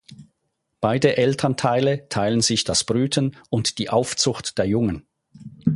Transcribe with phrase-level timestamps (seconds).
[0.79, 5.05] Beide Elternteile teilen sich das Brüten und die Aufzucht der Jungen.